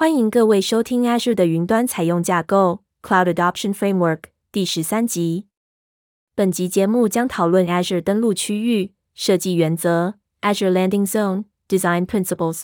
[0.00, 5.46] 欢迎各位收听 Azure 的云端采用架构 Cloud Adoption Framework 第十三集。
[6.34, 12.62] 本集节目将讨论 Azure 登录区域设计原则 Azure Landing Zone Design Principles。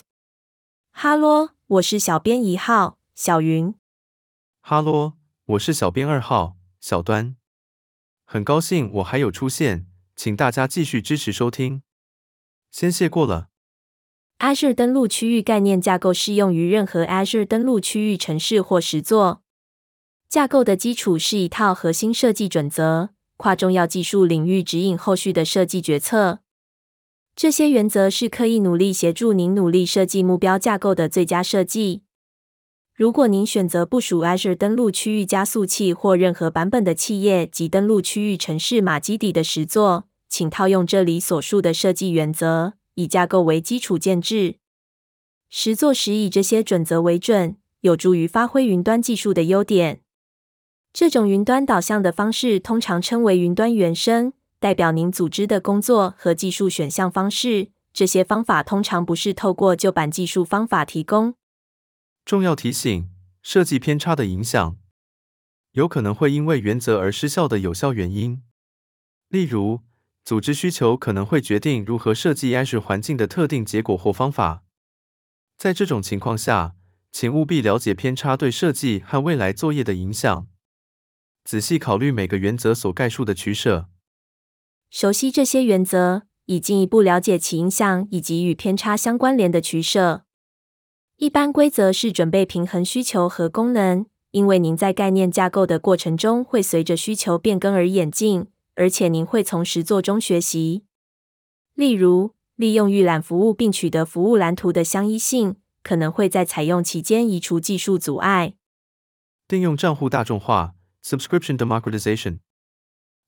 [0.89, 3.75] 哈喽，我是小编一号小云。
[4.61, 5.13] 哈喽，
[5.45, 7.35] 我是小编二号小端。
[8.25, 9.85] 很高兴我还有出现，
[10.15, 11.83] 请大家继续支持收听。
[12.71, 13.49] 先谢过了。
[14.39, 19.41] Azure 登陆区域概念架构适用于任何 Azure 登陆区域城市或实作。
[20.29, 26.39] 架构的基础是一套核心设计准则，跨重要技术领域指引后续的设计决策。
[27.35, 32.03] 这些原则是刻意努力协助您努力设计目标架构的最佳设计。
[32.93, 42.73] 如果您选择部署 Azure 登陆区域加速器或任何版本的企业及登陆区域城市码基底的实作，请套用这里所述的设计原则。
[42.97, 44.55] 以架构为基础建制，
[45.49, 50.01] 实作时以这些准则为准，有助于发挥云端技术的优点。
[50.91, 57.69] 这种云端导向的方式通常称为云端原生，代表您组织的工作和技术选项方式。
[57.93, 61.35] 这些方法通常不是透过旧版技术方法提供。
[62.25, 63.07] 重要提醒：
[63.43, 64.75] 设计偏差的影响
[65.73, 68.41] 有可能会因为原则而失效的有效原因，
[69.29, 69.81] 例如。
[70.27, 74.61] 组织需求可能会决定如何设计 Azure 环境的特定结果或方法。
[75.57, 76.75] 在这种情况下，
[77.13, 80.47] 请务必了解偏差对设计和未来作业的影响，
[81.45, 83.87] 仔细考虑每个原则所概述的取舍。
[84.89, 90.25] 熟悉这些原则，以进一步了解其影响以及与偏差相关联的取舍。
[91.15, 98.47] 一般规则是准备平衡需求和功能，因为您在概念架构的过程中会随着需求变更而演进。
[98.77, 100.85] 而且您会从实作中学习，
[101.73, 108.53] 例如利用预览服务并取得服务蓝图的相依性，可能会在采用期间移除技术阻碍。
[109.47, 112.37] 定用账户大众化 （Subscription Democratization）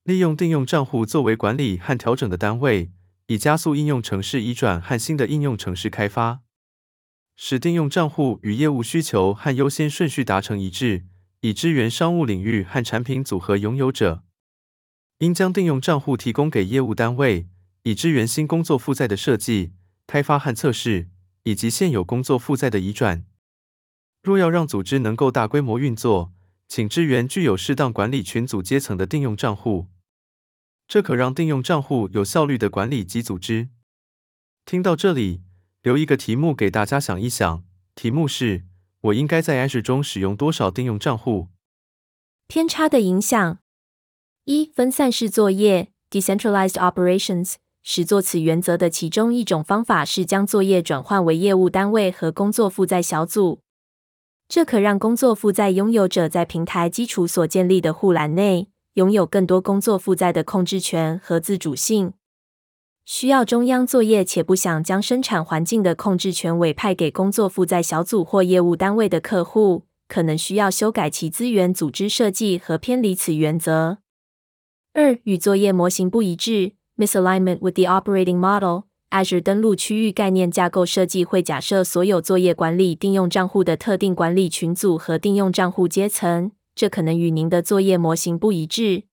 [0.04, 2.92] 利用定用账户作为管理和调整的单位，
[3.26, 6.42] 以加速应用程式移转和新的应用程式开发，
[7.34, 11.06] 使定用账户与业务需求和优先顺序达成一致，
[11.40, 14.22] 以支援商务领域和产品组合拥有者。
[15.20, 17.46] 应将定用账户提供给业务单位，
[17.82, 19.72] 以支援新工作负载的设计、
[20.06, 21.10] 开发和测试，
[21.42, 23.26] 以及现有工作负载的移转。
[24.22, 26.32] 若要让组织能够大规模运作，
[26.66, 29.88] 请支援具有适当管理群组阶层的定用账户，
[30.88, 33.68] 这可让定用账户有效率的管理及组织。
[34.64, 35.42] 听到这里，
[35.82, 37.62] 留一个题目给大家想一想，
[37.94, 38.64] 题目是：
[39.02, 41.48] 我应该在 Azure 中使用多少定用账户？
[42.46, 43.58] 偏差的影响。
[44.52, 53.60] 一、分散式作业 （Decentralized Operations） 实作此原则的其中一种方法是将作业转换为业务单位和工作负载小组。
[54.48, 62.14] 这可让工作负载拥有者在平台基础所建立的护栏内拥有更多工作负载的控制权和自主性。
[63.04, 73.98] 需要中央作业且不想将生产环境的控制权委派给工作负载小组或业务单位的客户，可能需要修改其资源组织设计和偏离此原则。
[74.92, 78.82] 二、与作业模型不一致 （Misalignment with the operating model）。
[79.10, 89.04] Azure 登陆区域概念架构设计会假设所有作业管理定用账户的特定管理群组和定用账户阶层，这可能与您的作业模型不一致。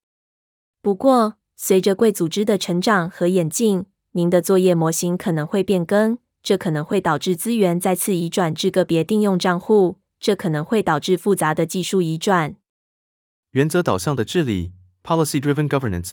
[0.81, 12.55] 不过，随着贵组织的成长和演进，您的作业模型可能会变更，这可能会导致资源再次移转至个别定用账户，这可能会导致复杂的技术移转。
[13.51, 14.73] 原则导向的治理。
[15.07, 16.09] Policy-driven governance，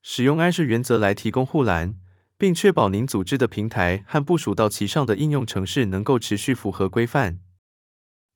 [0.00, 1.96] 使用 Azure 原则来提供护栏，
[2.38, 7.40] 并确保您组织的平台和部署到其上的应用程式能够持续符合规范。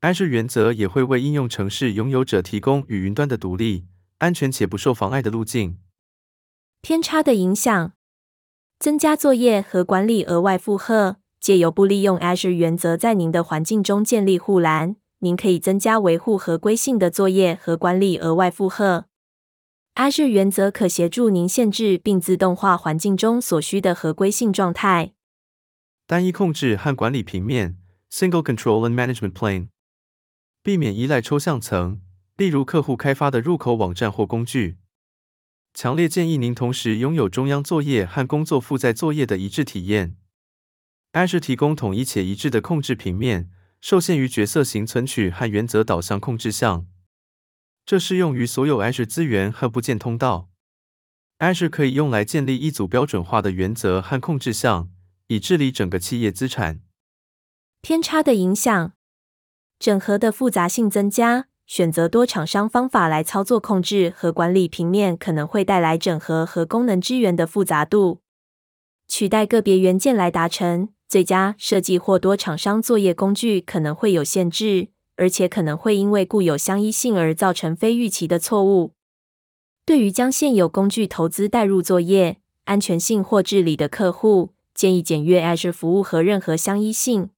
[0.01, 3.87] Azure 原则也会为应用程式拥有者提供与云端的独立、
[4.19, 5.79] 安全且不受妨碍的路径。
[6.83, 7.93] 偏差的影响：
[8.81, 11.19] 增加作业和管理额外负荷。
[11.39, 19.07] 借由不利用 Azure 原则在您的环境中建立护栏，您可以增加维护合规性的作业和管理额外负荷。
[19.95, 25.13] Azure 原则可协助您限制并自动化环境中所需的合规性状态。
[26.07, 27.77] 单一控制和管理平面
[28.11, 29.69] （Single Control and Management Plane），
[30.63, 32.01] 避免依赖抽象层，
[32.37, 34.79] 例如客户开发的入口网站或工具。
[35.75, 40.17] 强烈建议您同时拥有中央作业和工作负载作业的一致体验。
[41.13, 43.51] Azure 提供统一且一致的控制平面，
[43.81, 46.87] 受限于角色型存取和原则导向控制项。
[47.85, 50.49] 这适用于所有 Azure 资源和部件通道。
[51.39, 54.91] Azure 可以用来建立一组标准化的原则和控制项，
[55.29, 56.81] 以治理整个企业资产。
[57.81, 58.93] 偏差的影响：
[59.79, 68.21] 整合的复杂性增加，选择多厂商方法来操作控制和管理平面，可能会带来整合和功能支援的复杂度。
[69.09, 74.89] 取代个别元件来达成最佳设计或多厂商作业工具可能会有限制，
[75.21, 78.95] 而且可能会因为固有相依性而造成非预期的错误。
[79.85, 87.29] 对于将现有工具投资带入作业、安全性或治理的客户，建议检阅 Azure 服务和任何相依性。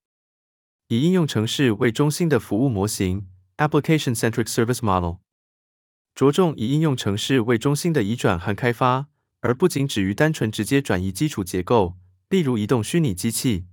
[0.87, 3.27] 以应用程式为中心的服务模型
[3.57, 5.17] （Application-Centric Service Model）
[6.15, 9.07] 着重以应用程式为中心的移转和开发，
[9.41, 11.97] 而不仅止于单纯直接转移基础结构，
[12.29, 13.65] 例如移动虚拟机器。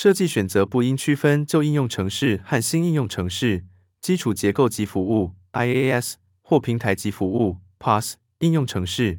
[0.00, 3.64] 设计选择不应区分旧应用程式和新应用程式、
[4.00, 9.18] 基础结构及服务 （IaaS） 或平台及服务 （PaaS） 应用程式。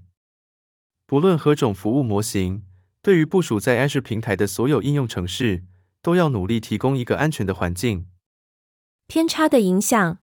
[1.05, 2.63] 不论何种服务模型，
[3.01, 5.65] 对于部署在 Azure 平台的所有应用程式，
[6.01, 8.05] 都要努力提供一个安全的环境。
[9.05, 10.19] 偏差的影响，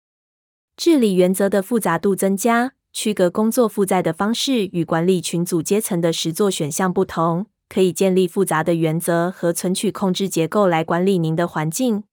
[0.76, 12.04] 治理原则的复杂度增加，区隔工作负载的方式与管理群组阶层的实作选项不同，可以建立复杂的原则和存取控制结构来管理您的环境。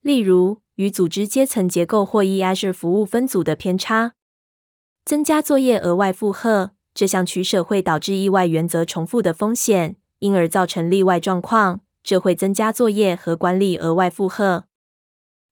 [0.00, 4.12] 例如，与组织阶层结构或 E Azure 服务分组的偏差，
[5.04, 6.70] 增加作业额外负荷。
[6.94, 11.80] 这项取舍会导致意外原则重复的风险，因而造成例外状况。
[12.04, 14.66] 这会增加作业和管理额外负荷。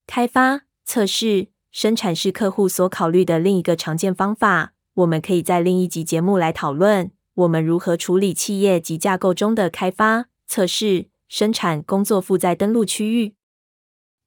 [0.06, 4.75] 开发、测试、生产是客户所考虑的另一个常见方法。
[4.94, 13.35] 我们可以在另一集节目来讨论我们如何处理企业及架构中的开发、测试、生产工作负载登录区域。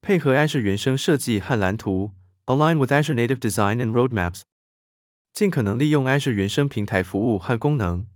[0.00, 2.12] 配合 Azure 原生设计和蓝图
[2.46, 4.42] ，Align with Azure Native Design and Roadmaps，
[5.32, 8.06] 尽可能利用 Azure 原生平台服务和功能。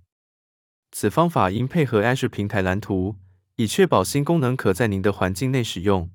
[0.91, 3.17] 此方法应配合 Azure 平台蓝图。
[3.56, 6.11] 以确保新功能可在您的环境内使用。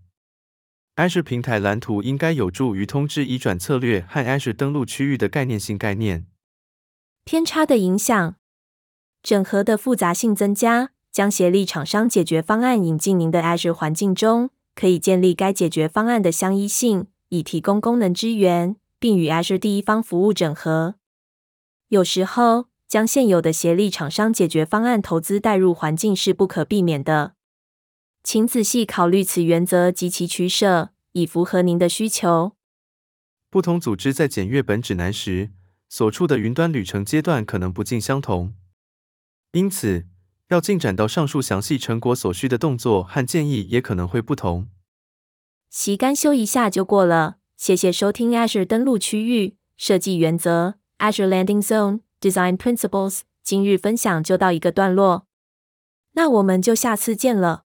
[0.98, 6.28] Azure 平台蓝图应该有助于通知移转策略和 Azure 登录区域的概念性概念。
[7.24, 8.36] 偏差的影响，
[9.24, 10.92] 整合的复杂性增加。
[11.12, 20.95] 将协力厂商解决方案引进您的 Azure 环境中，可以建立该解决方案的相依性，以提供功能支援，并与 Azure 第一方服务整合。
[21.88, 27.33] 有时候，将现有的协力厂商解决方案投资带入环境是不可避免的，
[28.24, 32.54] 请仔细考虑此原则及其取舍，以符合您的需求。
[33.50, 35.50] 不同组织在检阅本指南时，
[35.89, 38.54] 所处的云端旅程阶段可能不尽相同，
[39.54, 40.06] 因此
[40.50, 44.68] 要进展到上述详细成果所需的动作和建议也可能会不同。
[45.69, 52.01] 习干修一下就过了，谢谢收听 Azure 登录区域设计原则 Azure Landing Zone。
[52.22, 55.25] Design Principles，今日分享就到一个段落，
[56.16, 57.63] 那我们就下次见了。